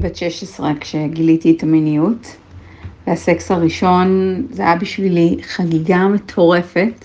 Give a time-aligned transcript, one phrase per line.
[0.00, 2.36] בת 16 כשגיליתי את המיניות,
[3.06, 7.04] והסקס הראשון זה היה בשבילי חגיגה מטורפת.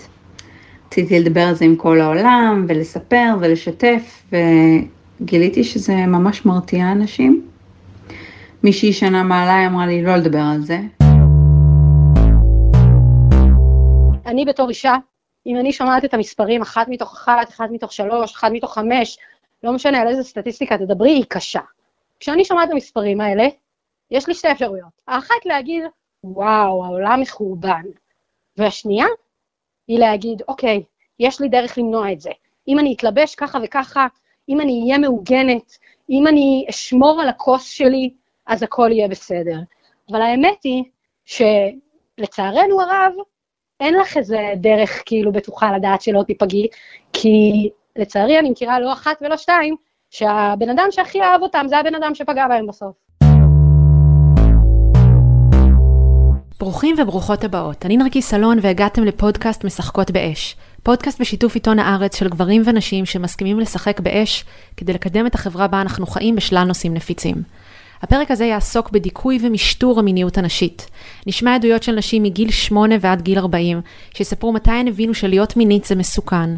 [0.86, 4.32] רציתי לדבר על זה עם כל העולם ולספר ולשתף,
[5.20, 7.46] וגיליתי שזה ממש מרתיע אנשים.
[8.62, 10.78] מישהי שנה מעליי אמרה לי לא לדבר על זה.
[14.26, 14.94] אני בתור אישה,
[15.46, 19.18] אם אני שומעת את המספרים אחת מתוך אחת, אחת מתוך שלוש, אחת מתוך חמש,
[19.64, 21.60] לא משנה על איזה סטטיסטיקה תדברי, היא קשה.
[22.20, 23.48] כשאני שומעת את המספרים האלה,
[24.10, 25.02] יש לי שתי אפשרויות.
[25.08, 25.84] האחת להגיד,
[26.24, 27.82] וואו, העולם מחורבן.
[28.56, 29.06] והשנייה,
[29.88, 30.82] היא להגיד, אוקיי,
[31.18, 32.30] יש לי דרך למנוע את זה.
[32.68, 34.06] אם אני אתלבש ככה וככה,
[34.48, 35.78] אם אני אהיה מעוגנת,
[36.10, 38.10] אם אני אשמור על הכוס שלי,
[38.46, 39.58] אז הכל יהיה בסדר.
[40.10, 40.84] אבל האמת היא
[41.24, 43.12] שלצערנו הרב,
[43.80, 46.68] אין לך איזה דרך כאילו בטוחה לדעת שלא תיפגעי,
[47.12, 49.76] כי לצערי אני מכירה לא אחת ולא שתיים,
[50.10, 52.96] שהבן אדם שהכי אהב אותם זה הבן אדם שפגע בהם בסוף.
[56.60, 60.56] ברוכים וברוכות הבאות, אני נרקיס סלון והגעתם לפודקאסט משחקות באש.
[60.82, 64.44] פודקאסט בשיתוף עיתון הארץ של גברים ונשים שמסכימים לשחק באש
[64.76, 67.34] כדי לקדם את החברה בה אנחנו חיים בשלל נושאים נפיצים.
[68.02, 70.90] הפרק הזה יעסוק בדיכוי ומשטור המיניות הנשית.
[71.26, 73.80] נשמע עדויות של נשים מגיל 8 ועד גיל 40,
[74.14, 76.50] שיספרו מתי הן הבינו שלהיות מינית זה מסוכן,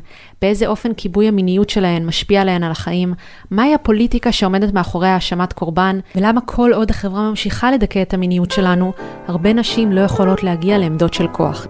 [0.43, 3.15] באיזה אופן כיבוי המיניות שלהן משפיע עליהן על החיים,
[3.51, 8.93] מהי הפוליטיקה שעומדת מאחורי האשמת קורבן, ולמה כל עוד החברה ממשיכה לדכא את המיניות שלנו,
[9.27, 11.67] הרבה נשים לא יכולות להגיע לעמדות של כוח.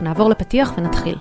[0.00, 1.18] נעבור לפתיח ונתחיל.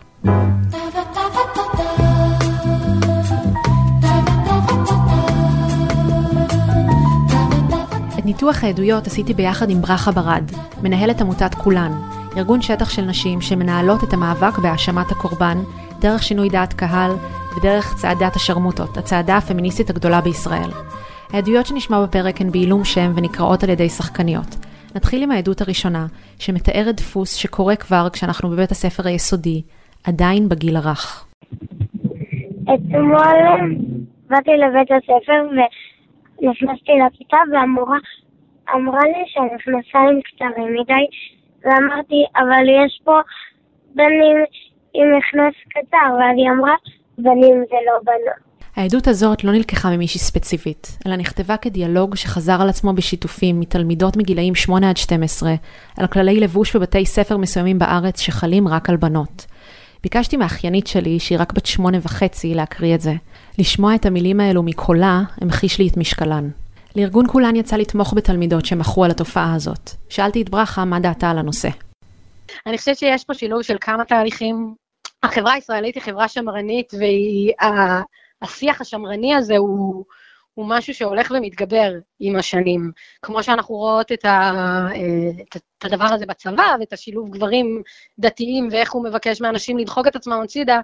[8.36, 10.44] ניתוח העדויות עשיתי ביחד עם ברכה ברד,
[10.84, 11.92] מנהלת עמותת כולן,
[12.38, 15.58] ארגון שטח של נשים שמנהלות את המאבק בהאשמת הקורבן,
[16.02, 17.12] דרך שינוי דעת קהל
[17.58, 20.70] ודרך צעדת השרמוטות, הצעדה הפמיניסטית הגדולה בישראל.
[21.34, 24.56] העדויות שנשמע בפרק הן בעילום שם ונקראות על ידי שחקניות.
[24.96, 26.06] נתחיל עם העדות הראשונה,
[26.40, 29.62] שמתארת דפוס שקורה כבר כשאנחנו בבית הספר היסודי,
[30.08, 31.28] עדיין בגיל הרך.
[32.64, 33.76] אתמול
[34.30, 35.48] באתי לבית הספר
[36.42, 37.98] ונכנסתי לכיתה והמורה
[38.74, 41.06] אמרה לי שהמכנסיים קצרים מדי
[41.64, 43.20] ואמרתי, אבל יש פה
[43.96, 44.38] בנים
[44.94, 46.76] עם מכנס קצר, ואז היא אמרה,
[47.18, 48.46] בנים זה לא בנות.
[48.76, 54.56] העדות הזאת לא נלקחה ממישהי ספציפית, אלא נכתבה כדיאלוג שחזר על עצמו בשיתופים מתלמידות מגילאים
[54.56, 55.54] 8 עד 12,
[55.98, 59.46] על כללי לבוש בבתי ספר מסוימים בארץ שחלים רק על בנות.
[60.04, 63.14] ביקשתי מאחיינית שלי, שהיא רק בת שמונה וחצי, להקריא את זה.
[63.60, 66.50] לשמוע את המילים האלו מקולה, המחיש לי את משקלן.
[66.96, 69.90] לארגון כולן יצא לתמוך בתלמידות שמחו על התופעה הזאת.
[70.10, 71.70] שאלתי את ברכה מה דעתה על הנושא.
[72.66, 74.76] אני חושבת שיש פה שילוב של כמה תהליכים.
[75.24, 76.94] החברה הישראלית היא חברה שמרנית,
[78.42, 80.06] והשיח השמרני הזה הוא,
[80.54, 82.92] הוא משהו שהולך ומתגבר עם השנים.
[83.22, 84.52] כמו שאנחנו רואות את, ה,
[85.52, 87.82] את, את הדבר הזה בצבא, ואת השילוב גברים
[88.20, 90.80] דתיים, ואיך הוא מבקש מאנשים לדחוק את עצמם הצידה,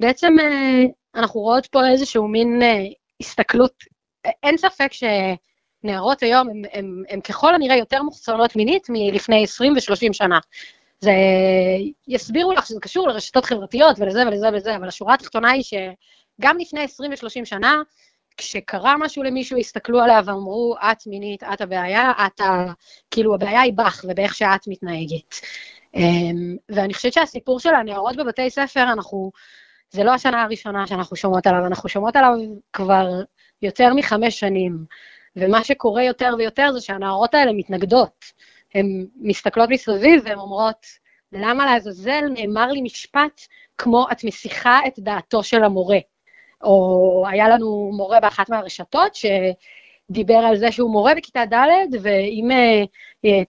[0.00, 0.82] בעצם אה,
[1.14, 2.84] אנחנו רואות פה איזשהו מין אה,
[3.20, 3.93] הסתכלות
[4.42, 6.48] אין ספק שנערות היום
[7.08, 10.38] הן, ככל הנראה יותר מוחצנות מינית מלפני 20 ו-30 שנה.
[11.00, 11.12] זה,
[12.08, 16.80] יסבירו לך שזה קשור לרשתות חברתיות ולזה ולזה ולזה, אבל השורה התחתונה היא שגם לפני
[16.80, 17.82] 20 ו-30 שנה,
[18.36, 22.64] כשקרה משהו למישהו, הסתכלו עליה ואמרו, את מינית, את הבעיה, את ה...
[23.10, 25.34] כאילו, הבעיה היא בך ובאיך שאת מתנהגת.
[25.94, 29.30] אמ, ואני חושבת שהסיפור של הנערות בבתי ספר, אנחנו,
[29.90, 32.30] זה לא השנה הראשונה שאנחנו שומעות עליו, אנחנו שומעות עליו
[32.72, 33.06] כבר
[33.64, 34.84] יותר מחמש שנים.
[35.36, 38.24] ומה שקורה יותר ויותר זה שהנערות האלה מתנגדות.
[38.74, 40.86] הן מסתכלות מסביב והן אומרות,
[41.32, 43.40] למה לעזאזל נאמר לי משפט
[43.78, 45.98] כמו את מסיחה את דעתו של המורה.
[46.62, 52.50] או היה לנו מורה באחת מהרשתות שדיבר על זה שהוא מורה בכיתה ד', ואם...
[52.50, 52.82] אה,
[53.24, 53.42] אה,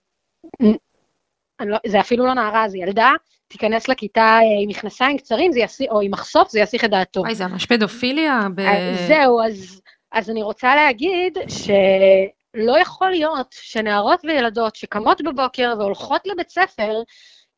[1.66, 3.12] לא, זה אפילו לא נערה, זה ילדה,
[3.48, 7.20] תיכנס לכיתה אה, עם מכנסיים קצרים, יסיח, או עם מחשוף, זה יסיח את דעתו.
[7.20, 8.48] אוי, זה ממש פדופיליה.
[8.56, 8.62] ב...
[9.08, 9.82] זהו, אז
[10.16, 17.02] אז אני רוצה להגיד שלא יכול להיות שנערות וילדות שקמות בבוקר והולכות לבית ספר,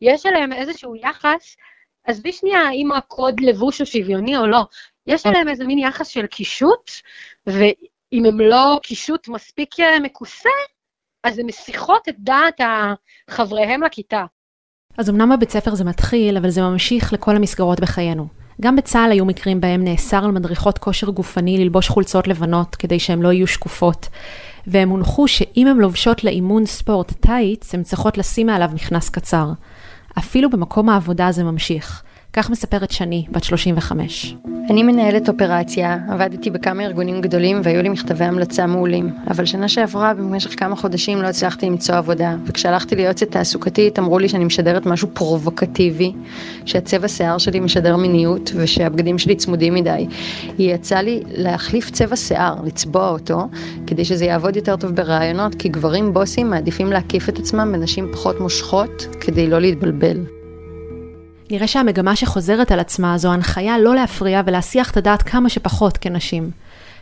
[0.01, 1.55] יש עליהן איזשהו יחס,
[2.03, 4.61] עזבי שנייה אם הקוד לבוש הוא שוויוני או לא,
[5.07, 6.91] יש עליהן איזה מין יחס של קישוט,
[7.47, 10.49] ואם הן לא קישוט מספיק אה, מכוסה,
[11.23, 12.61] אז הן מסיחות את דעת
[13.29, 14.25] חבריהם לכיתה.
[14.97, 18.46] אז אמנם בבית ספר זה מתחיל, אבל זה ממשיך לכל המסגרות בחיינו.
[18.61, 23.21] גם בצה"ל היו מקרים בהם נאסר על מדריכות כושר גופני ללבוש חולצות לבנות כדי שהן
[23.21, 24.09] לא יהיו שקופות,
[24.67, 29.51] והם הונחו שאם הן לובשות לאימון ספורט טייץ, הן צריכות לשים מעליו מכנס קצר.
[30.17, 32.03] אפילו במקום העבודה זה ממשיך.
[32.37, 34.35] כך מספרת שני, בת 35.
[34.69, 40.13] אני מנהלת אופרציה, עבדתי בכמה ארגונים גדולים והיו לי מכתבי המלצה מעולים, אבל שנה שעברה
[40.13, 45.07] במשך כמה חודשים לא הצלחתי למצוא עבודה, וכשהלכתי ליועצת תעסוקתית אמרו לי שאני משדרת משהו
[45.13, 46.13] פרובוקטיבי,
[46.65, 50.07] שהצבע שיער שלי משדר מיניות ושהבגדים שלי צמודים מדי.
[50.57, 53.47] היא יצאה לי להחליף צבע שיער, לצבוע אותו,
[53.87, 58.39] כדי שזה יעבוד יותר טוב בראיונות, כי גברים בוסים מעדיפים להקיף את עצמם בנשים פחות
[58.39, 60.36] מושכות, כדי לא להתבלבל.
[61.49, 66.51] נראה שהמגמה שחוזרת על עצמה זו הנחיה לא להפריע ולהסיח את הדעת כמה שפחות כנשים.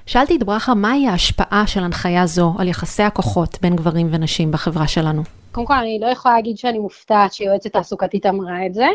[0.05, 4.87] שאלתי את ברכה מהי ההשפעה של הנחיה זו על יחסי הכוחות בין גברים ונשים בחברה
[4.87, 5.21] שלנו.
[5.51, 8.87] קודם כל, אני לא יכולה להגיד שאני מופתעת שיועצת תעסוקתית אמרה את זה.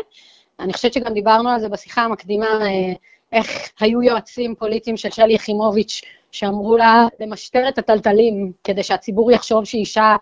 [0.59, 2.93] אני חושבת שגם דיברנו על זה בשיחה המקדימה, אה,
[3.31, 6.01] איך היו יועצים פוליטיים של שלי יחימוביץ'
[6.31, 10.15] שאמרו לה למשטר את הטלטלים כדי שהציבור יחשוב שהיא אישה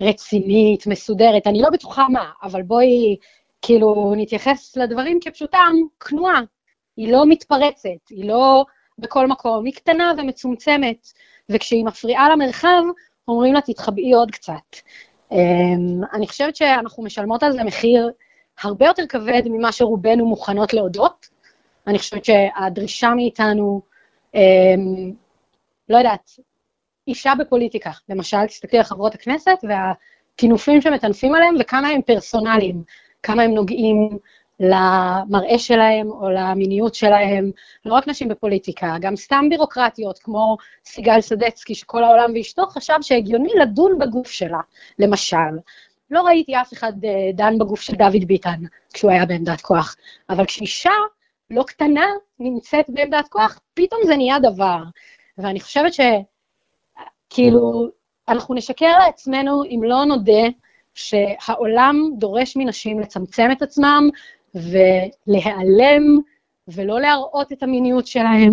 [0.00, 1.46] רצינית, מסודרת.
[1.46, 3.16] אני לא בטוחה מה, אבל בואי
[3.66, 6.40] כאילו, נתייחס לדברים כפשוטם, כנועה.
[6.96, 8.64] היא לא מתפרצת, היא לא
[8.98, 11.08] בכל מקום, היא קטנה ומצומצמת,
[11.48, 12.82] וכשהיא מפריעה למרחב,
[13.28, 14.76] אומרים לה, תתחבאי עוד קצת.
[15.32, 18.10] אמ, אני חושבת שאנחנו משלמות על זה מחיר
[18.62, 21.26] הרבה יותר כבד ממה שרובנו מוכנות להודות.
[21.86, 23.80] אני חושבת שהדרישה מאיתנו,
[24.34, 25.12] אמ,
[25.88, 26.30] לא יודעת,
[27.08, 32.82] אישה בפוליטיקה, למשל, תסתכלי על חברות הכנסת והטינופים שמטנפים עליהם וכמה הם פרסונליים.
[33.24, 34.18] כמה הם נוגעים
[34.60, 37.50] למראה שלהם או למיניות שלהם,
[37.84, 43.52] לא רק נשים בפוליטיקה, גם סתם בירוקרטיות, כמו סיגל סדצקי, שכל העולם ואשתו חשב שהגיוני
[43.60, 44.60] לדון בגוף שלה,
[44.98, 45.56] למשל.
[46.10, 48.60] לא ראיתי אף אחד אה, דן בגוף של דוד ביטן
[48.92, 49.96] כשהוא היה בעמדת כוח,
[50.30, 50.90] אבל כשאישה
[51.50, 52.06] לא קטנה
[52.38, 54.78] נמצאת בעמדת כוח, פתאום זה נהיה דבר.
[55.38, 55.92] ואני חושבת
[57.30, 57.88] שכאילו,
[58.28, 60.42] אנחנו נשקר לעצמנו אם לא נודה
[60.94, 64.08] שהעולם דורש מנשים לצמצם את עצמם
[64.54, 66.18] ולהיעלם
[66.68, 68.52] ולא להראות את המיניות שלהם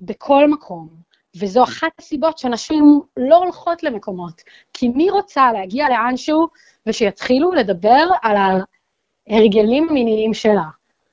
[0.00, 0.88] בכל מקום.
[1.36, 4.42] וזו אחת הסיבות שנשים לא הולכות למקומות.
[4.72, 6.48] כי מי רוצה להגיע לאנשהו
[6.86, 8.36] ושיתחילו לדבר על
[9.28, 10.64] ההרגלים המיניים שלה?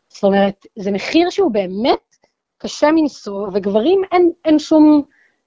[0.10, 2.16] זאת אומרת, זה מחיר שהוא באמת
[2.58, 5.02] קשה מנשוא, וגברים אין, אין שום,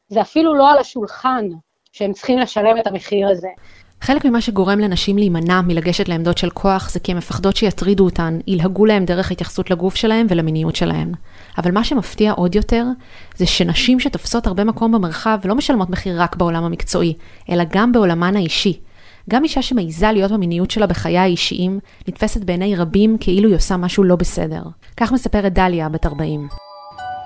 [0.09, 1.49] זה אפילו לא על השולחן
[1.93, 3.49] שהם צריכים לשלם את המחיר הזה.
[4.00, 8.39] חלק ממה שגורם לנשים להימנע מלגשת לעמדות של כוח זה כי הן מפחדות שיטרידו אותן,
[8.47, 11.12] ילהגו להן דרך התייחסות לגוף שלהן ולמיניות שלהן.
[11.59, 12.85] אבל מה שמפתיע עוד יותר,
[13.37, 17.15] זה שנשים שתופסות הרבה מקום במרחב לא משלמות מחיר רק בעולם המקצועי,
[17.50, 18.81] אלא גם בעולמן האישי.
[19.31, 21.79] גם אישה שמעיזה להיות במיניות שלה בחיי האישיים,
[22.09, 24.62] נתפסת בעיני רבים כאילו היא עושה משהו לא בסדר.
[24.97, 26.49] כך מספרת דליה, בת 40.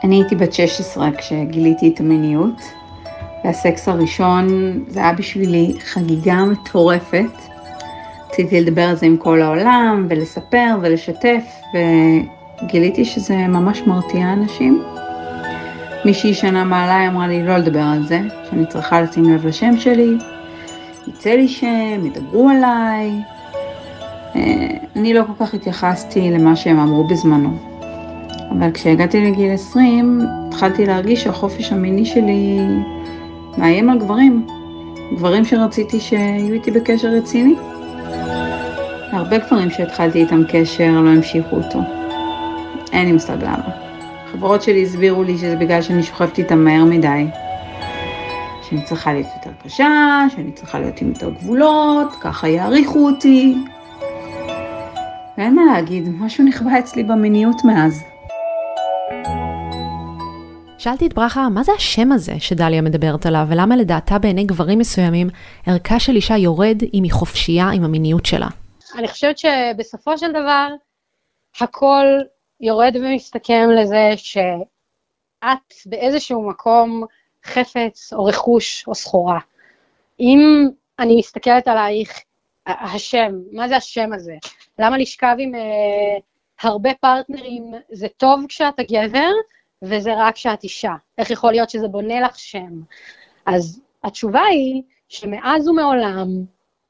[0.04, 2.81] אני הייתי בת 16 כשגיליתי את המיניות,
[3.44, 4.46] והסקס הראשון,
[4.88, 7.52] זה היה בשבילי חגיגה מטורפת.
[8.28, 11.44] רציתי לדבר על זה עם כל העולם, ולספר ולשתף,
[12.64, 14.82] וגיליתי שזה ממש מרתיע אנשים.
[16.04, 20.10] מישהי שנה מעליי אמרה לי לא לדבר על זה, שאני צריכה לשים לב לשם שלי,
[21.06, 23.10] יצא לי שם, ידברו עליי.
[24.36, 24.66] אה,
[24.96, 27.56] אני לא כל כך התייחסתי למה שהם אמרו בזמנו.
[28.50, 32.58] אבל כשהגעתי לגיל 20, התחלתי להרגיש שהחופש המיני שלי
[33.58, 34.46] מאיים על גברים,
[35.16, 37.54] גברים שרציתי שיהיו איתי בקשר רציני.
[39.12, 41.78] הרבה גברים שהתחלתי איתם קשר לא המשיכו אותו.
[42.92, 43.68] אין לי מושג למה.
[44.32, 47.26] חברות שלי הסבירו לי שזה בגלל שאני שוכבת איתם מהר מדי.
[48.62, 53.54] שאני צריכה להיות יותר קשה, שאני צריכה להיות עם יותר גבולות, ככה יעריכו אותי.
[55.38, 58.11] ואין מה להגיד, משהו נכבה אצלי במיניות מאז.
[60.82, 65.28] שאלתי את ברכה, מה זה השם הזה שדליה מדברת עליו, ולמה לדעתה בעיני גברים מסוימים,
[65.66, 68.48] ערכה של אישה יורד אם היא חופשייה עם המיניות שלה?
[68.98, 70.68] אני חושבת שבסופו של דבר,
[71.60, 72.04] הכל
[72.60, 77.04] יורד ומסתכם לזה שאת באיזשהו מקום
[77.44, 79.38] חפץ או רכוש או סחורה.
[80.20, 82.20] אם אני מסתכלת עלייך,
[82.66, 84.34] השם, מה זה השם הזה?
[84.78, 86.18] למה לשכב עם אה,
[86.62, 89.30] הרבה פרטנרים זה טוב כשאתה גבר,
[89.82, 90.92] וזה רק כשאת אישה.
[91.18, 92.80] איך יכול להיות שזה בונה לך שם?
[93.46, 96.28] אז התשובה היא שמאז ומעולם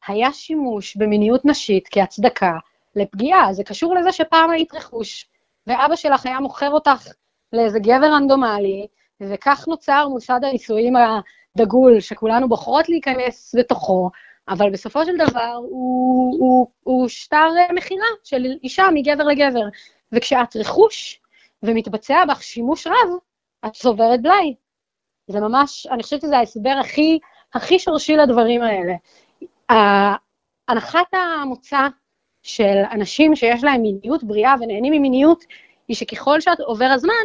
[0.07, 2.53] היה שימוש במיניות נשית כהצדקה
[2.97, 3.53] לפגיעה.
[3.53, 5.27] זה קשור לזה שפעם היית רכוש,
[5.67, 7.07] ואבא שלך היה מוכר אותך
[7.53, 8.87] לאיזה גבר רנדומלי,
[9.21, 14.11] וכך נוצר מוסד הנישואים הדגול, שכולנו בוחרות להיכנס בתוכו,
[14.49, 19.69] אבל בסופו של דבר הוא, הוא, הוא שטר מכירה של אישה מגבר לגבר.
[20.13, 21.22] וכשאת רכוש,
[21.62, 23.11] ומתבצע בך שימוש רב,
[23.66, 24.54] את צוברת בלאי.
[25.26, 27.19] זה ממש, אני חושבת שזה ההסבר הכי,
[27.54, 28.95] הכי שורשי לדברים האלה.
[30.69, 31.88] הנחת המוצא
[32.42, 35.45] של אנשים שיש להם מיניות בריאה ונהנים ממיניות,
[35.88, 37.25] היא שככל שאת עובר הזמן,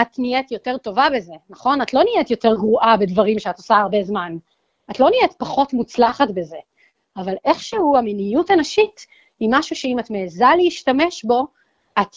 [0.00, 1.82] את נהיית יותר טובה בזה, נכון?
[1.82, 4.36] את לא נהיית יותר גרועה בדברים שאת עושה הרבה זמן.
[4.90, 6.56] את לא נהיית פחות מוצלחת בזה.
[7.16, 9.06] אבל איכשהו המיניות הנשית
[9.40, 11.46] היא משהו שאם את מעיזה להשתמש בו,
[12.00, 12.16] את,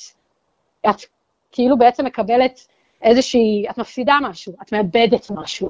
[0.90, 1.02] את
[1.52, 2.68] כאילו בעצם מקבלת
[3.02, 5.70] איזושהי, את מפסידה משהו, את מאבדת משהו.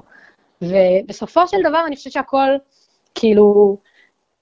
[0.62, 2.50] ובסופו של דבר אני חושבת שהכל,
[3.16, 3.78] כאילו,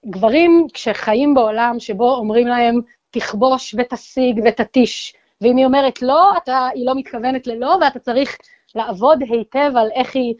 [0.05, 6.85] גברים כשחיים בעולם שבו אומרים להם, תכבוש ותשיג ותתיש, ואם היא אומרת לא, אתה, היא
[6.85, 8.37] לא מתכוונת ללא, ואתה צריך
[8.75, 10.33] לעבוד היטב על איך היא,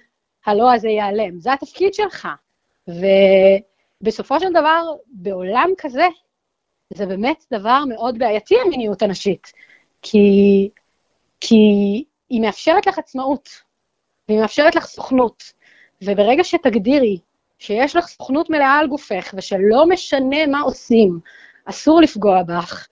[0.46, 1.40] הלא הזה ייעלם.
[1.40, 2.28] זה התפקיד שלך.
[2.88, 6.08] ובסופו של דבר, בעולם כזה,
[6.94, 9.52] זה באמת דבר מאוד בעייתי, המיניות הנשית.
[10.02, 10.70] כי,
[11.40, 11.56] כי
[12.30, 13.50] היא מאפשרת לך עצמאות,
[14.28, 15.44] והיא מאפשרת לך סוכנות.
[16.02, 17.20] וברגע שתגדירי
[17.60, 21.20] שיש לך סוכנות מלאה על גופך, ושלא משנה מה עושים,
[21.66, 22.88] אסור לפגוע בך,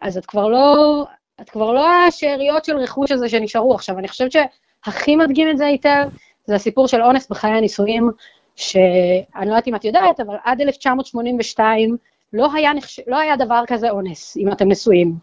[0.00, 1.04] אז את כבר לא,
[1.40, 3.74] את כבר לא השאריות של רכוש הזה שנשארו.
[3.74, 6.08] עכשיו, אני חושבת שהכי מדגים את זה היטב,
[6.44, 8.10] זה הסיפור של אונס בחיי הנישואים,
[8.56, 11.96] שאני לא יודעת אם את יודעת, אבל עד 1982
[12.32, 13.00] לא היה, נחש...
[13.06, 15.14] לא היה דבר כזה אונס, אם אתם נשואים.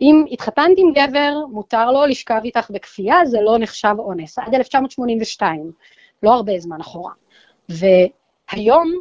[0.00, 4.38] אם התחתנת עם גבר, מותר לו לשכב איתך בכפייה, זה לא נחשב אונס.
[4.38, 5.72] עד 1982,
[6.22, 7.12] לא הרבה זמן אחורה.
[7.68, 8.92] והיום,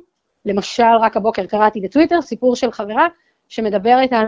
[0.46, 3.08] למשל, רק הבוקר קראתי בטוויטר סיפור של חברה
[3.48, 4.28] שמדברת על,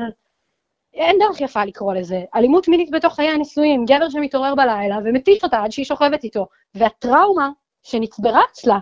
[0.94, 5.64] אין דרך יפה לקרוא לזה, אלימות מינית בתוך חיי הנישואים, גבר שמתעורר בלילה ומתיש אותה
[5.64, 7.50] עד שהיא שוכבת איתו, והטראומה
[7.84, 8.80] שנצברה אצלה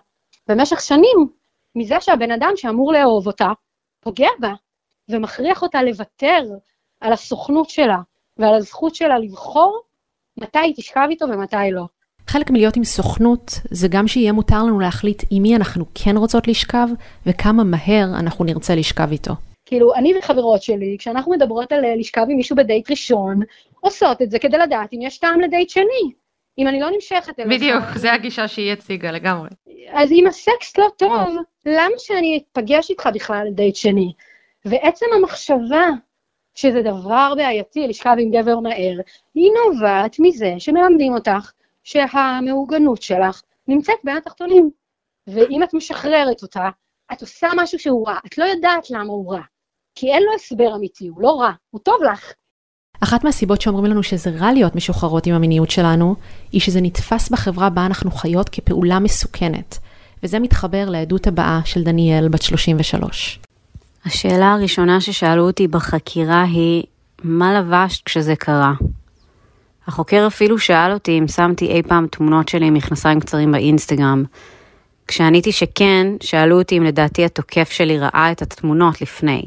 [0.47, 1.27] במשך שנים,
[1.75, 3.47] מזה שהבן אדם שאמור לאהוב אותה,
[3.99, 4.53] פוגע בה,
[5.09, 6.43] ומכריח אותה לוותר
[7.01, 7.97] על הסוכנות שלה
[8.37, 9.81] ועל הזכות שלה לבחור
[10.39, 11.85] מתי היא תשכב איתו ומתי לא.
[12.27, 16.47] חלק מלהיות עם סוכנות זה גם שיהיה מותר לנו להחליט עם מי אנחנו כן רוצות
[16.47, 16.87] לשכב
[17.25, 19.33] וכמה מהר אנחנו נרצה לשכב איתו.
[19.65, 23.39] כאילו, אני וחברות שלי, כשאנחנו מדברות על אה, לשכב עם מישהו בדייט ראשון,
[23.79, 26.11] עושות את זה כדי לדעת אם יש טעם לדייט שני.
[26.57, 27.61] אם אני לא נמשכת אליך...
[27.61, 29.49] בדיוק, זה הגישה שהיא הציגה לגמרי.
[29.91, 34.13] אז אם הסקס לא טוב, למה שאני אפגש איתך בכלל לדייט שני?
[34.65, 35.87] ועצם המחשבה
[36.55, 38.97] שזה דבר בעייתי לשכב עם גבר מהר,
[39.35, 41.51] היא נובעת מזה שמלמדים אותך
[41.83, 44.69] שהמעוגנות שלך נמצאת בין התחתונים.
[45.27, 46.69] ואם את משחררת אותה,
[47.13, 49.41] את עושה משהו שהוא רע, את לא יודעת למה הוא רע.
[49.95, 52.33] כי אין לו הסבר אמיתי, הוא לא רע, הוא טוב לך.
[53.03, 56.15] אחת מהסיבות שאומרים לנו שזה רע להיות משוחררות עם המיניות שלנו,
[56.51, 59.77] היא שזה נתפס בחברה בה אנחנו חיות כפעולה מסוכנת.
[60.23, 63.39] וזה מתחבר לעדות הבאה של דניאל, בת 33.
[64.05, 66.83] השאלה הראשונה ששאלו אותי בחקירה היא,
[67.23, 68.73] מה לבשת כשזה קרה?
[69.87, 74.23] החוקר אפילו שאל אותי אם שמתי אי פעם תמונות שלי עם מכנסיים קצרים באינסטגרם.
[75.07, 79.45] כשעניתי שכן, שאלו אותי אם לדעתי התוקף שלי ראה את התמונות לפני.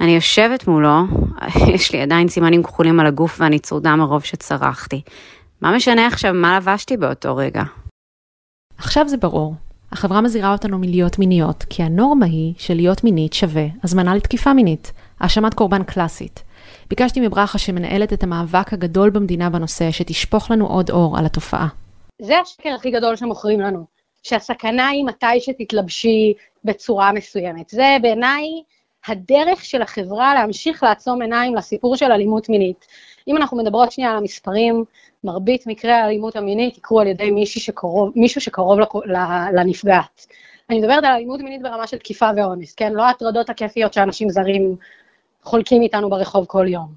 [0.00, 0.98] אני יושבת מולו,
[1.74, 5.02] יש לי עדיין סימנים כחולים על הגוף ואני צרודה מרוב שצרחתי.
[5.60, 7.62] מה משנה עכשיו מה לבשתי באותו רגע?
[8.78, 9.54] עכשיו זה ברור.
[9.92, 15.54] החברה מזהירה אותנו מלהיות מיניות, כי הנורמה היא שלהיות מינית שווה הזמנה לתקיפה מינית, האשמת
[15.54, 16.42] קורבן קלאסית.
[16.90, 21.68] ביקשתי מברכה שמנהלת את המאבק הגדול במדינה בנושא, שתשפוך לנו עוד אור על התופעה.
[22.22, 23.84] זה השקר הכי גדול שמוכרים לנו,
[24.22, 26.34] שהסכנה היא מתי שתתלבשי
[26.64, 27.68] בצורה מסוימת.
[27.68, 28.44] זה בעיניי
[29.06, 32.86] הדרך של החברה להמשיך לעצום עיניים לסיפור של אלימות מינית.
[33.28, 34.84] אם אנחנו מדברות שנייה על המספרים,
[35.24, 38.78] מרבית מקרי האלימות המינית יקרו על ידי שקרוב, מישהו שקרוב
[39.52, 40.26] לנפגעת.
[40.70, 42.92] אני מדברת על אלימות מינית ברמה של תקיפה ואונס, כן?
[42.92, 44.76] לא ההטרדות הכיפיות שאנשים זרים
[45.42, 46.94] חולקים איתנו ברחוב כל יום.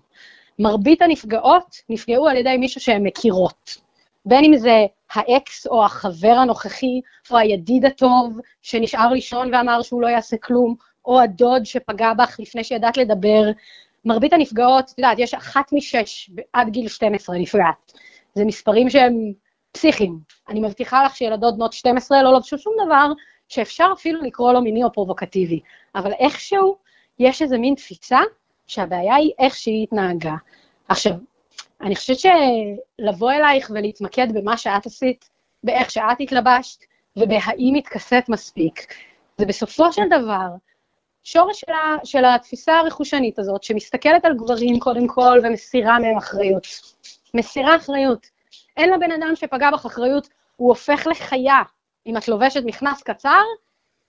[0.60, 3.78] מרבית הנפגעות נפגעו על ידי מישהו שהן מכירות.
[4.26, 7.02] בין אם זה האקס או החבר הנוכחי,
[7.32, 12.64] או הידיד הטוב שנשאר לישון ואמר שהוא לא יעשה כלום, או הדוד שפגע בך לפני
[12.64, 13.44] שידעת לדבר.
[14.06, 17.94] מרבית הנפגעות, את יודעת, יש אחת משש עד גיל 12 נפגעת.
[18.36, 19.34] זה מספרים שהם
[19.72, 20.20] פסיכיים.
[20.50, 23.12] אני מבטיחה לך שילדות בנות 12 לא לבשו שום דבר
[23.50, 25.60] שאפשר אפילו לקרוא לו מיני או פרובוקטיבי.
[25.96, 26.78] אבל איכשהו
[27.20, 28.20] יש איזה מין תפיסה
[28.68, 30.36] שהבעיה היא איך שהיא התנהגה.
[30.88, 31.14] עכשיו,
[31.82, 35.30] אני חושבת שלבוא אלייך ולהתמקד במה שאת עשית,
[35.64, 36.80] באיך שאת התלבשת,
[37.18, 38.94] ובהאם התכסית מספיק,
[39.38, 40.48] זה בסופו של דבר
[41.24, 46.68] שורש של, ה, של התפיסה הרכושנית הזאת, שמסתכלת על גברים קודם כל ומסירה מהם אחריות.
[47.36, 48.28] מסירה אחריות.
[48.78, 51.62] אין לבן אדם שפגע בך אחריות, הוא הופך לחיה.
[52.08, 53.42] אם את לובשת מכנס קצר,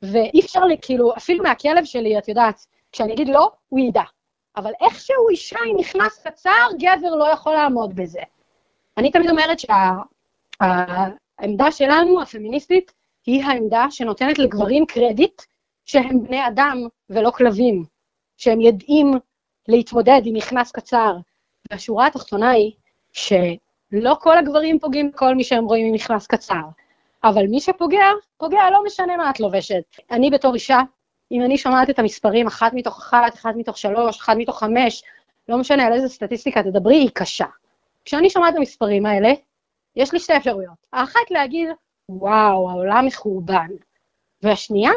[0.03, 4.03] ואי אפשר, כאילו, אפילו מהכלב שלי, את יודעת, כשאני אגיד לא, הוא ידע.
[4.57, 8.21] אבל איכשהו אישה עם מכנס קצר, גבר לא יכול לעמוד בזה.
[8.97, 12.93] אני תמיד אומרת שהעמדה שה, שלנו, הפמיניסטית,
[13.27, 15.43] היא העמדה שנותנת לגברים קרדיט
[15.85, 17.85] שהם בני אדם ולא כלבים,
[18.37, 19.13] שהם יודעים
[19.69, 21.17] להתמודד עם מכנס קצר.
[21.71, 22.73] והשורה התחתונה היא
[23.93, 26.63] לא כל הגברים פוגעים בכל מי שהם רואים עם מכנס קצר,
[27.25, 28.05] אבל מי שפוגע,
[28.37, 29.83] פוגע, לא משנה מה את לובשת.
[30.11, 30.81] אני בתור אישה,
[31.33, 35.03] אם אני שומעת את המספרים, אחת מתוך אחת, אחת מתוך שלוש, אחת מתוך חמש,
[35.49, 37.47] לא משנה על איזה סטטיסטיקה תדברי, היא קשה.
[38.05, 39.33] כשאני שומעת את המספרים האלה,
[39.97, 40.87] יש לי שתי אפשרויות.
[40.93, 41.69] האחת להגיד,
[42.09, 43.69] וואו, העולם מחורבן.
[44.43, 44.91] והשנייה,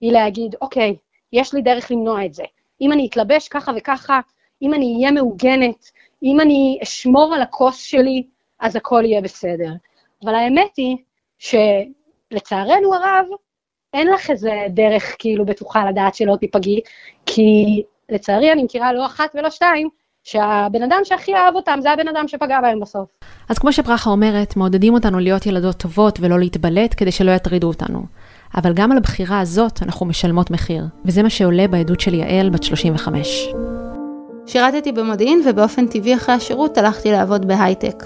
[0.00, 0.96] היא להגיד, אוקיי,
[1.32, 2.44] יש לי דרך למנוע את זה.
[2.80, 4.20] אם אני אתלבש ככה וככה,
[4.62, 5.90] אם אני אהיה מעוגנת,
[6.24, 8.22] אם אני אשמור על הכוס שלי,
[8.60, 9.72] אז הכל יהיה בסדר.
[10.24, 10.96] אבל האמת היא
[11.38, 13.26] שלצערנו הרב,
[13.92, 16.80] אין לך איזה דרך כאילו בטוחה לדעת שלא תיפגעי,
[17.26, 19.88] כי לצערי אני מכירה לא אחת ולא שתיים,
[20.24, 23.08] שהבן אדם שהכי אהב אותם זה הבן אדם שפגע בהם בסוף.
[23.48, 28.02] אז כמו שברכה אומרת, מעודדים אותנו להיות ילדות טובות ולא להתבלט כדי שלא יטרידו אותנו.
[28.56, 32.62] אבל גם על הבחירה הזאת אנחנו משלמות מחיר, וזה מה שעולה בעדות של יעל, בת
[32.62, 33.48] 35.
[34.46, 38.04] שירתתי במודיעין ובאופן טבעי אחרי השירות הלכתי לעבוד בהייטק.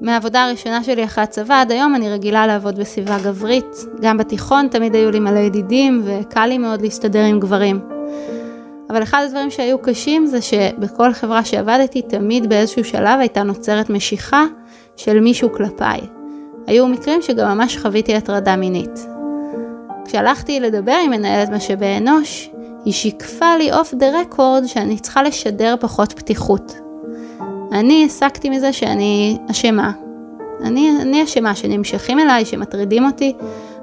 [0.00, 3.76] מהעבודה הראשונה שלי אחרי הצבא עד היום אני רגילה לעבוד בסביבה גברית.
[4.00, 7.80] גם בתיכון תמיד היו לי מלא ידידים וקל לי מאוד להסתדר עם גברים.
[8.90, 14.44] אבל אחד הדברים שהיו קשים זה שבכל חברה שעבדתי תמיד באיזשהו שלב הייתה נוצרת משיכה
[14.96, 16.00] של מישהו כלפיי.
[16.66, 19.06] היו מקרים שגם ממש חוויתי הטרדה מינית.
[20.04, 22.50] כשהלכתי לדבר עם מנהלת משאבי אנוש,
[22.88, 26.80] היא שיקפה לי אוף דה רקורד שאני צריכה לשדר פחות פתיחות.
[27.72, 29.92] אני הסקתי מזה שאני אשמה.
[30.62, 33.32] אני, אני אשמה שנמשכים אליי, שמטרידים אותי,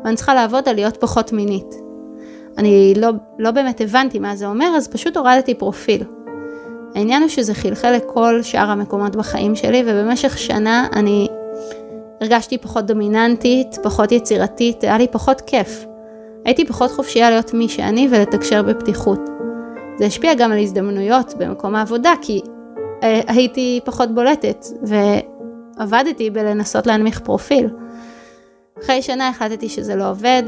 [0.03, 1.75] ואני צריכה לעבוד על להיות פחות מינית.
[2.57, 3.09] אני לא,
[3.39, 6.03] לא באמת הבנתי מה זה אומר, אז פשוט הורדתי פרופיל.
[6.95, 11.27] העניין הוא שזה חלחל לכל שאר המקומות בחיים שלי, ובמשך שנה אני
[12.21, 15.85] הרגשתי פחות דומיננטית, פחות יצירתית, היה לי פחות כיף.
[16.45, 19.29] הייתי פחות חופשייה להיות מי שאני ולתקשר בפתיחות.
[19.97, 22.41] זה השפיע גם על הזדמנויות במקום העבודה, כי
[23.03, 24.65] אה, הייתי פחות בולטת,
[25.77, 27.69] ועבדתי בלנסות להנמיך פרופיל.
[28.83, 30.43] אחרי שנה החלטתי שזה לא עובד,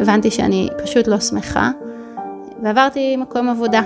[0.00, 1.70] הבנתי שאני פשוט לא שמחה,
[2.62, 3.82] ועברתי מקום עבודה.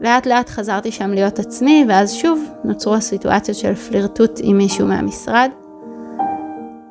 [0.00, 5.50] לאט לאט חזרתי שם להיות עצמי, ואז שוב נוצרו הסיטואציות של פלירטוט עם מישהו מהמשרד.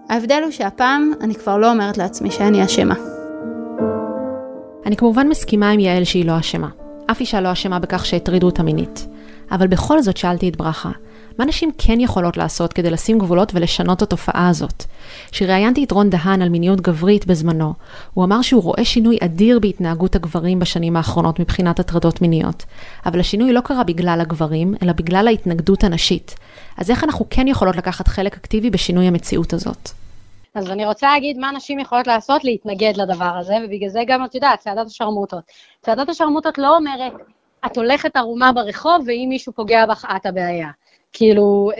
[0.09, 3.16] ההבדל הוא שהפעם אני כבר לא אומרת לעצמי שאני אשמה.
[4.87, 6.69] אני כמובן מסכימה עם יעל שהיא לא אשמה.
[7.11, 9.07] אף אישה לא אשמה בכך שהטרידו אותה מינית.
[9.51, 10.91] אבל בכל זאת שאלתי את ברכה,
[11.39, 14.83] מה נשים כן יכולות לעשות כדי לשים גבולות ולשנות את התופעה הזאת?
[15.31, 17.73] כשראיינתי את רון דהן על מיניות גברית בזמנו,
[18.13, 22.65] הוא אמר שהוא רואה שינוי אדיר בהתנהגות הגברים בשנים האחרונות מבחינת הטרדות מיניות.
[23.05, 26.35] אבל השינוי לא קרה בגלל הגברים, אלא בגלל ההתנגדות הנשית.
[26.77, 29.91] אז איך אנחנו כן יכולות לקחת חלק אקטיבי בשינוי המציאות הזאת?
[30.57, 34.35] אז אני רוצה להגיד מה נשים יכולות לעשות להתנגד לדבר הזה, ובגלל זה גם, את
[34.35, 35.43] יודעת, צעדת השרמוטות.
[35.81, 37.13] צעדת השרמוטות לא אומרת,
[37.65, 40.69] את הולכת ערומה ברחוב, ואם מישהו פוגע בך, את הבעיה.
[41.13, 41.71] כאילו,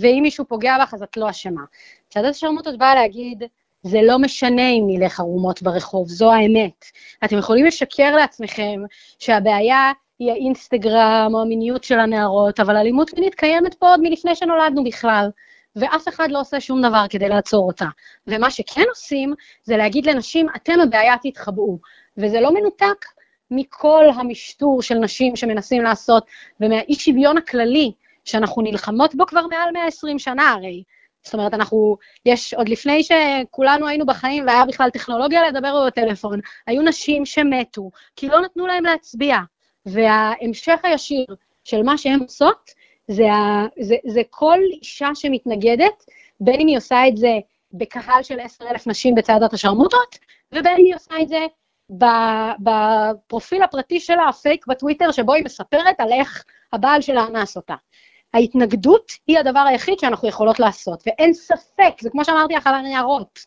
[0.00, 1.62] ואם מישהו פוגע בך, אז את לא אשמה.
[2.08, 3.42] צעדת השרמוטות באה להגיד,
[3.82, 6.84] זה לא משנה אם נלך ערומות ברחוב, זו האמת.
[7.24, 8.80] אתם יכולים לשקר לעצמכם
[9.18, 14.84] שהבעיה היא האינסטגרם או המיניות של הנערות, אבל אלימות מינית קיימת פה עוד מלפני שנולדנו
[14.84, 15.30] בכלל.
[15.76, 17.86] ואף אחד לא עושה שום דבר כדי לעצור אותה.
[18.26, 21.78] ומה שכן עושים, זה להגיד לנשים, אתם הבעיה תתחבאו.
[22.16, 23.06] וזה לא מנותק
[23.50, 26.26] מכל המשטור של נשים שמנסים לעשות,
[26.60, 27.92] ומהאי שוויון הכללי,
[28.24, 30.82] שאנחנו נלחמות בו כבר מעל 120 שנה הרי.
[31.22, 36.82] זאת אומרת, אנחנו, יש, עוד לפני שכולנו היינו בחיים והיה בכלל טכנולוגיה לדבר בטלפון, היו
[36.82, 39.36] נשים שמתו, כי לא נתנו להם להצביע.
[39.86, 41.26] וההמשך הישיר
[41.64, 42.70] של מה שהן עושות,
[43.08, 46.04] זה, ה, זה, זה כל אישה שמתנגדת,
[46.40, 47.32] בין אם היא עושה את זה
[47.72, 50.18] בקהל של 10,000 נשים בצעדת השרמוטות,
[50.52, 51.46] ובין אם היא עושה את זה
[52.60, 57.74] בפרופיל הפרטי שלה, הפייק בטוויטר, שבו היא מספרת על איך הבעל שלה אנס אותה.
[58.34, 63.38] ההתנגדות היא הדבר היחיד שאנחנו יכולות לעשות, ואין ספק, זה כמו שאמרתי לך על הנערות,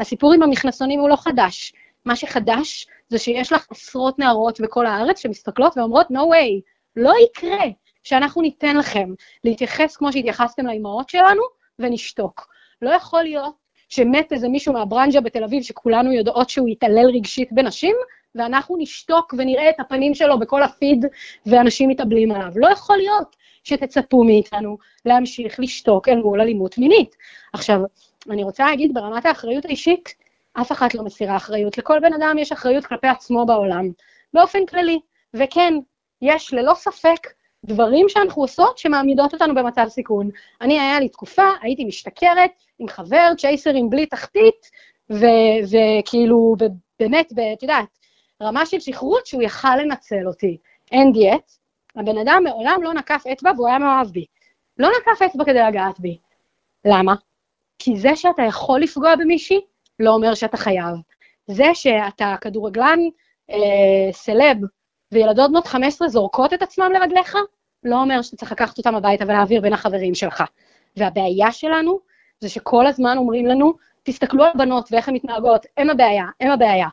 [0.00, 1.72] הסיפור עם המכנסונים הוא לא חדש.
[2.04, 6.60] מה שחדש זה שיש לך עשרות נערות בכל הארץ שמסתכלות ואומרות, no way,
[6.96, 7.64] לא יקרה
[8.06, 9.14] שאנחנו ניתן לכם
[9.44, 11.42] להתייחס כמו שהתייחסתם לאימהות שלנו,
[11.78, 12.48] ונשתוק.
[12.82, 13.54] לא יכול להיות
[13.88, 17.96] שמת איזה מישהו מהברנז'ה בתל אביב, שכולנו יודעות שהוא יתעלל רגשית בנשים,
[18.34, 21.04] ואנחנו נשתוק ונראה את הפנים שלו בכל הפיד,
[21.46, 22.52] ואנשים מתאבלים עליו.
[22.56, 27.16] לא יכול להיות שתצפו מאיתנו להמשיך לשתוק אל מול אלימות מינית.
[27.52, 27.80] עכשיו,
[28.30, 30.14] אני רוצה להגיד, ברמת האחריות האישית,
[30.60, 31.78] אף אחת לא מסירה אחריות.
[31.78, 33.88] לכל בן אדם יש אחריות כלפי עצמו בעולם,
[34.34, 35.00] באופן כללי.
[35.34, 35.74] וכן,
[36.22, 37.26] יש ללא ספק
[37.64, 40.30] דברים שאנחנו עושות שמעמידות אותנו במצב סיכון.
[40.60, 44.70] אני, היה לי תקופה, הייתי משתכרת עם חבר, צ'ייסרים בלי תחתית,
[45.10, 46.54] וכאילו,
[47.00, 47.98] באמת, את יודעת,
[48.42, 50.56] רמה של שכרות שהוא יכל לנצל אותי.
[50.92, 51.52] אין דיאט,
[51.96, 54.24] הבן אדם מעולם לא נקף אצבע והוא היה מאוהב בי.
[54.78, 56.18] לא נקף אצבע כדי לגעת בי.
[56.84, 57.14] למה?
[57.78, 59.60] כי זה שאתה יכול לפגוע במישהי,
[59.98, 60.94] לא אומר שאתה חייב.
[61.46, 62.98] זה שאתה כדורגלן
[63.50, 64.56] אה, סלב,
[65.12, 67.36] וילדות בנות 15 זורקות את עצמם לרגליך,
[67.84, 70.44] לא אומר שאתה צריך לקחת אותם הביתה ולהעביר בין החברים שלך.
[70.96, 72.00] והבעיה שלנו
[72.40, 76.88] זה שכל הזמן אומרים לנו, תסתכלו על בנות ואיך הן מתנהגות, הם הבעיה, הם הבעיה.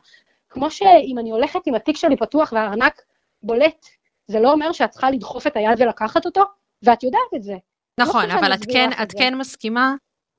[0.50, 3.02] כמו שאם אני הולכת עם התיק שלי פתוח והארנק
[3.42, 3.86] בולט,
[4.26, 6.42] זה לא אומר שאת צריכה לדחוף את היד ולקחת אותו,
[6.82, 7.54] ואת יודעת את זה.
[8.00, 9.94] נכון, לא אבל את כן, את כן מסכימה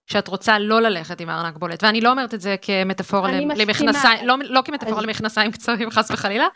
[0.08, 3.32] שאת רוצה לא ללכת עם הארנק בולט, ואני לא אומרת את זה כמטאפורה.
[3.32, 6.48] למכנסיים, לא, לא כמטאפורה אז- למכנסיים קצרים חס וחלילה,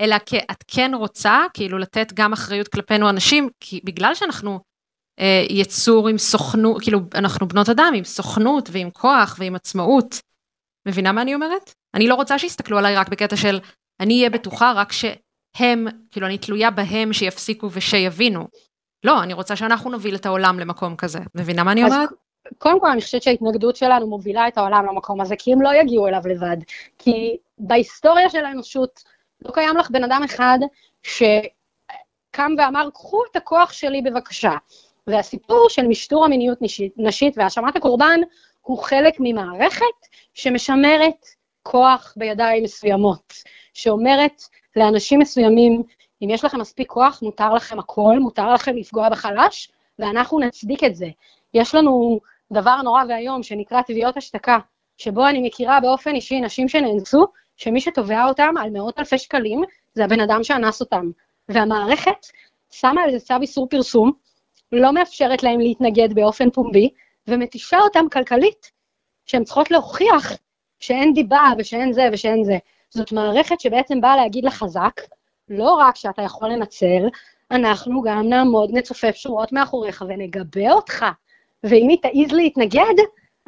[0.00, 4.60] אלא כי את כן רוצה כאילו לתת גם אחריות כלפינו הנשים, כי בגלל שאנחנו
[5.20, 10.20] אה, יצור עם סוכנות, כאילו אנחנו בנות אדם עם סוכנות ועם כוח ועם עצמאות.
[10.88, 11.74] מבינה מה אני אומרת?
[11.94, 13.60] אני לא רוצה שיסתכלו עליי רק בקטע של
[14.00, 18.48] אני אהיה בטוחה רק שהם, כאילו אני תלויה בהם שיפסיקו ושיבינו.
[19.04, 21.18] לא, אני רוצה שאנחנו נוביל את העולם למקום כזה.
[21.34, 22.08] מבינה מה אני אומרת?
[22.58, 26.08] קודם כל, אני חושבת שההתנגדות שלנו מובילה את העולם למקום הזה, כי הם לא יגיעו
[26.08, 26.56] אליו לבד.
[26.98, 29.04] כי בהיסטוריה של האנושות
[29.44, 30.58] לא קיים לך בן אדם אחד
[31.02, 34.52] שקם ואמר, קחו את הכוח שלי בבקשה.
[35.06, 36.58] והסיפור של משטור המיניות
[36.96, 38.20] נשית, והאשמת הקורבן
[38.60, 39.84] הוא חלק ממערכת
[40.34, 41.26] שמשמרת
[41.62, 43.32] כוח בידיים מסוימות,
[43.74, 44.42] שאומרת
[44.76, 45.82] לאנשים מסוימים,
[46.22, 50.94] אם יש לכם מספיק כוח, מותר לכם הכל, מותר לכם לפגוע בחלש, ואנחנו נצדיק את
[50.96, 51.06] זה.
[51.54, 52.20] יש לנו
[52.52, 54.58] דבר נורא ואיום שנקרא תביעות השתקה,
[54.96, 57.26] שבו אני מכירה באופן אישי נשים שנאנסו,
[57.58, 59.62] שמי שתובע אותם על מאות אלפי שקלים,
[59.94, 61.10] זה הבן אדם שאנס אותם.
[61.48, 62.26] והמערכת
[62.70, 64.12] שמה על זה צו איסור פרסום,
[64.72, 66.90] לא מאפשרת להם להתנגד באופן פומבי,
[67.26, 68.70] ומתישה אותם כלכלית,
[69.26, 70.32] שהן צריכות להוכיח
[70.80, 72.58] שאין דיבה ושאין זה ושאין זה.
[72.90, 75.00] זאת מערכת שבעצם באה להגיד לחזק,
[75.48, 77.08] לא רק שאתה יכול לנצל,
[77.50, 81.06] אנחנו גם נעמוד, נצופף שורות מאחוריך ונגבה אותך.
[81.64, 82.94] ואם היא תעז להתנגד,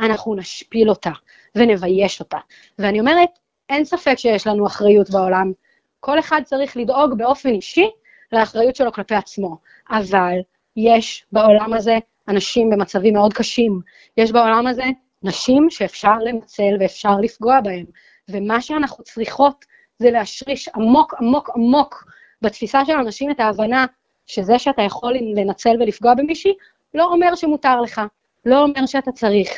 [0.00, 1.10] אנחנו נשפיל אותה
[1.54, 2.38] ונבייש אותה.
[2.78, 3.30] ואני אומרת,
[3.70, 5.52] אין ספק שיש לנו אחריות בעולם.
[6.00, 7.90] כל אחד צריך לדאוג באופן אישי
[8.32, 9.56] לאחריות שלו כלפי עצמו.
[9.90, 10.38] אבל
[10.76, 13.80] יש בעולם הזה אנשים במצבים מאוד קשים.
[14.16, 14.84] יש בעולם הזה
[15.22, 17.84] נשים שאפשר לנצל ואפשר לפגוע בהן.
[18.28, 19.64] ומה שאנחנו צריכות
[19.98, 22.04] זה להשריש עמוק עמוק עמוק
[22.42, 23.86] בתפיסה של אנשים את ההבנה
[24.26, 26.52] שזה שאתה יכול לנצל ולפגוע במישהי,
[26.94, 28.00] לא אומר שמותר לך,
[28.46, 29.50] לא אומר שאתה צריך.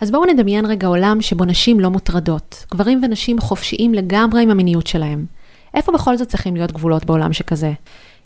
[0.00, 2.64] אז בואו נדמיין רגע עולם שבו נשים לא מוטרדות.
[2.70, 5.26] גברים ונשים חופשיים לגמרי עם המיניות שלהם.
[5.74, 7.72] איפה בכל זאת צריכים להיות גבולות בעולם שכזה?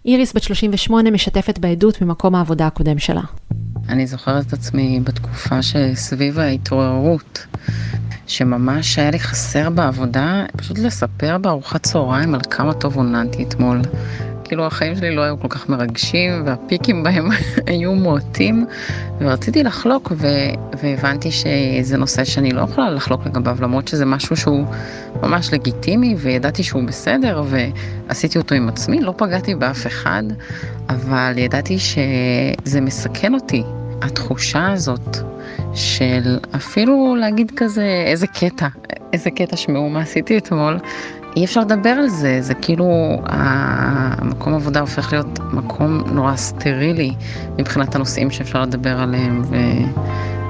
[0.07, 3.21] איריס בת 38 משתפת בעדות ממקום העבודה הקודם שלה.
[3.89, 7.47] אני זוכרת את עצמי בתקופה שסביב ההתעוררות,
[8.27, 13.81] שממש היה לי חסר בעבודה, פשוט לספר בארוחת צהריים על כמה טוב עוננתי אתמול.
[14.55, 17.29] כאילו החיים שלי לא היו כל כך מרגשים, והפיקים בהם
[17.67, 18.67] היו מועטים,
[19.21, 20.29] ורציתי לחלוק, ו...
[20.83, 24.65] והבנתי שזה נושא שאני לא יכולה לחלוק לגביו, למרות שזה משהו שהוא
[25.23, 30.23] ממש לגיטימי, וידעתי שהוא בסדר, ועשיתי אותו עם עצמי, לא פגעתי באף אחד,
[30.89, 33.63] אבל ידעתי שזה מסכן אותי,
[34.03, 35.17] התחושה הזאת
[35.75, 38.69] של אפילו להגיד כזה, איזה קטע,
[39.13, 40.79] איזה קטע שמעו מה עשיתי אתמול,
[41.37, 47.15] אי אפשר לדבר על זה, זה כאילו, המקום עבודה הופך להיות מקום נורא סטרילי
[47.59, 49.43] מבחינת הנושאים שאפשר לדבר עליהם,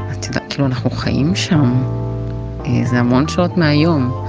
[0.09, 1.83] ואת יודעת, כאילו אנחנו חיים שם,
[2.67, 4.27] אה, זה המון שעות מהיום.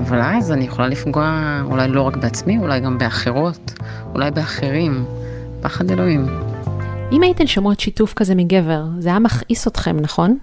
[0.00, 3.72] אבל אז אני יכולה לפגוע אולי לא רק בעצמי, אולי גם באחרות,
[4.14, 5.04] אולי באחרים.
[5.62, 6.26] פחד אלוהים.
[7.12, 10.38] אם הייתן שומעות שיתוף כזה מגבר, זה היה מכעיס אתכם, נכון?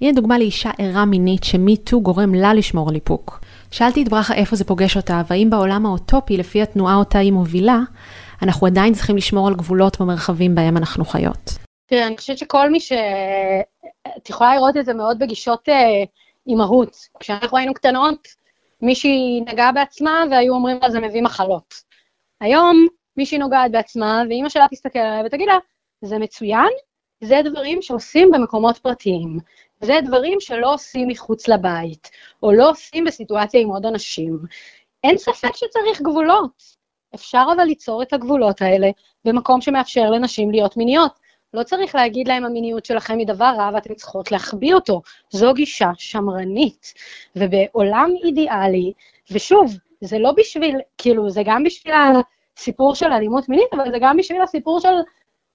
[0.00, 3.40] הנה דוגמה לאישה ערה מינית שמיטו גורם לה לשמור על איפוק.
[3.70, 7.78] שאלתי את ברכה איפה זה פוגש אותה, והאם בעולם האוטופי, לפי התנועה אותה היא מובילה,
[8.42, 11.50] אנחנו עדיין צריכים לשמור על גבולות במרחבים בהם אנחנו חיות.
[11.86, 12.92] תראה, אני חושבת שכל מי ש...
[14.16, 16.04] את יכולה לראות את זה מאוד בגישות אה,
[16.46, 16.96] אימהות.
[17.20, 18.28] כשאנחנו היינו קטנות,
[18.82, 21.74] מישהי נגעה בעצמה והיו אומרים לה זה מביא מחלות.
[22.40, 25.58] היום מישהי נוגעת בעצמה, ואימא שלה תסתכל עליה ותגיד לה,
[26.02, 26.68] זה מצוין,
[27.24, 29.38] זה דברים שעושים במקומות פרטיים.
[29.80, 32.10] זה דברים שלא עושים מחוץ לבית,
[32.42, 34.38] או לא עושים בסיטואציה עם עוד אנשים.
[35.04, 36.80] אין ספק שצריך גבולות.
[37.14, 38.90] אפשר אבל ליצור את הגבולות האלה
[39.24, 41.12] במקום שמאפשר לנשים להיות מיניות.
[41.54, 45.02] לא צריך להגיד להם המיניות שלכם היא דבר רע ואתן צריכות להחביא אותו.
[45.30, 46.94] זו גישה שמרנית.
[47.36, 48.92] ובעולם אידיאלי,
[49.30, 51.94] ושוב, זה לא בשביל, כאילו, זה גם בשביל
[52.56, 54.94] הסיפור של אלימות מינית, אבל זה גם בשביל הסיפור של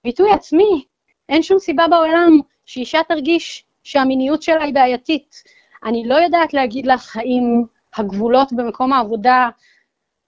[0.04, 0.84] ביטוי עצמי.
[1.28, 5.42] אין שום סיבה בעולם שאישה תרגיש שהמיניות שלה היא בעייתית.
[5.84, 7.62] אני לא יודעת להגיד לך האם
[7.96, 9.48] הגבולות במקום העבודה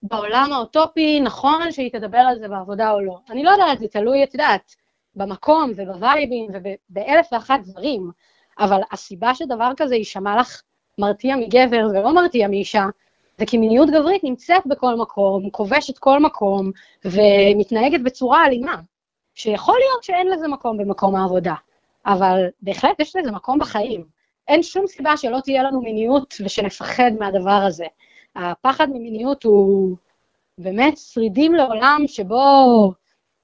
[0.02, 3.18] בעולם האוטופי, נכון שהיא תדבר על זה בעבודה או לא.
[3.30, 4.74] אני לא יודעת, זה תלוי, את יודעת,
[5.14, 8.10] במקום ובווייבים ובאלף ואחת דברים,
[8.58, 10.62] אבל הסיבה שדבר כזה יישמע לך
[10.98, 12.84] מרתיע מגבר ולא מרתיע מאישה,
[13.38, 16.70] זה כי מיניות גברית נמצאת בכל מקום, כובשת כל מקום,
[17.04, 18.76] ומתנהגת בצורה אלימה,
[19.34, 21.54] שיכול להיות שאין לזה מקום במקום העבודה,
[22.06, 24.04] אבל בהחלט יש לזה מקום בחיים.
[24.48, 27.86] אין שום סיבה שלא תהיה לנו מיניות ושנפחד מהדבר הזה.
[28.36, 29.96] הפחד ממיניות הוא
[30.58, 32.92] באמת שרידים לעולם שבו,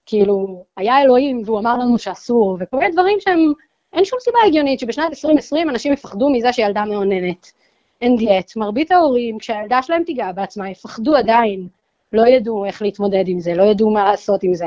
[0.07, 3.53] כאילו, היה אלוהים והוא אמר לנו שאסור, וכל מיני דברים שהם,
[3.93, 7.53] אין שום סיבה הגיונית שבשנת 2020 אנשים יפחדו מזה שילדה מאוננת.
[8.01, 8.57] אין דיאט.
[8.57, 11.69] מרבית ההורים, כשהילדה שלהם תיגע בעצמה, יפחדו עדיין,
[12.13, 14.67] לא ידעו איך להתמודד עם זה, לא ידעו מה לעשות עם זה.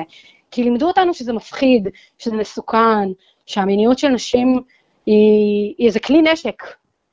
[0.52, 3.10] כי לימדו אותנו שזה מפחיד, שזה מסוכן,
[3.48, 4.62] שהמיניות של נשים
[5.06, 6.64] היא, היא איזה כלי נשק.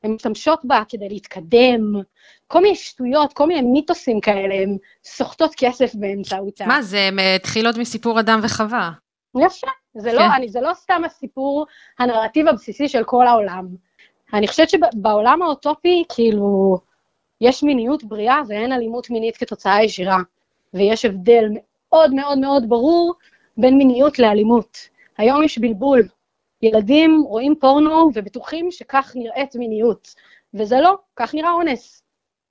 [0.05, 1.92] הן משתמשות בה כדי להתקדם,
[2.47, 6.66] כל מיני שטויות, כל מיני מיתוסים כאלה, הן סוחטות כסף באמצעותה.
[6.66, 8.90] מה, זה התחיל עוד מסיפור אדם וחווה.
[9.37, 10.29] יפה, זה, לא, כן.
[10.29, 11.66] לא, אני, זה לא סתם הסיפור,
[11.99, 13.66] הנרטיב הבסיסי של כל העולם.
[14.33, 16.79] אני חושבת שבעולם האוטופי, כאילו,
[17.40, 20.18] יש מיניות בריאה ואין אלימות מינית כתוצאה ישירה,
[20.75, 21.44] ויש הבדל
[21.92, 23.14] מאוד מאוד מאוד ברור
[23.57, 24.79] בין מיניות לאלימות.
[25.18, 26.03] היום יש בלבול.
[26.64, 30.14] ילדים רואים פורנו ובטוחים שכך נראית מיניות,
[30.55, 32.03] וזה לא, כך נראה אונס.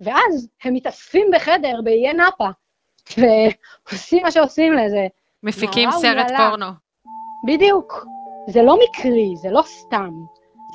[0.01, 2.49] ואז הם מתאספים בחדר באיי נאפה,
[3.17, 5.07] ועושים מה שעושים לזה.
[5.43, 6.49] מפיקים סרט ומעלה.
[6.49, 6.65] פורנו.
[7.47, 8.05] בדיוק.
[8.49, 10.11] זה לא מקרי, זה לא סתם.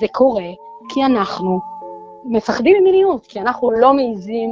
[0.00, 0.50] זה קורה
[0.88, 1.60] כי אנחנו
[2.24, 4.50] מפחדים ממיניות, כי אנחנו לא מעיזים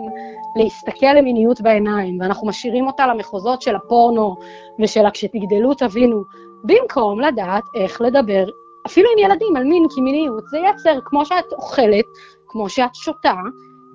[0.56, 4.36] להסתכל למיניות בעיניים, ואנחנו משאירים אותה למחוזות של הפורנו
[4.78, 6.22] ושל הכשתגדלו תבינו,
[6.64, 8.44] במקום לדעת איך לדבר,
[8.86, 12.04] אפילו עם ילדים, על מין, כי מיניות זה יצר, כמו שאת אוכלת,
[12.48, 13.34] כמו שאת שותה,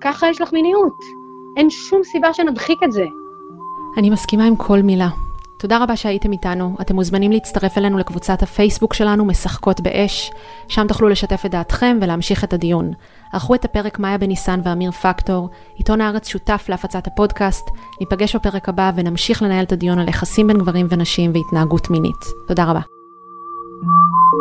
[0.00, 0.98] ככה יש לך מיניות.
[1.56, 3.04] אין שום סיבה שנדחיק את זה.
[3.98, 5.08] אני מסכימה עם כל מילה.
[5.58, 6.76] תודה רבה שהייתם איתנו.
[6.80, 10.30] אתם מוזמנים להצטרף אלינו לקבוצת הפייסבוק שלנו, משחקות באש.
[10.68, 12.92] שם תוכלו לשתף את דעתכם ולהמשיך את הדיון.
[13.32, 15.48] ערכו את הפרק מאיה בניסן ואמיר פקטור.
[15.76, 17.70] עיתון הארץ שותף להפצת הפודקאסט.
[18.00, 22.24] ניפגש בפרק הבא ונמשיך לנהל את הדיון על יחסים בין גברים ונשים והתנהגות מינית.
[22.48, 23.01] תודה רבה.
[23.82, 24.32] Música